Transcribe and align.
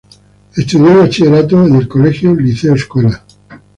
Estudió 0.57 0.93
el 0.93 0.97
bachillerato 0.97 1.63
en 1.63 1.75
el 1.75 1.87
colegio 1.87 2.33
Liceo 2.33 2.73
Escuela. 2.73 3.23